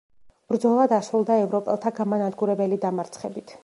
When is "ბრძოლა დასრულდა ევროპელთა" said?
0.53-1.95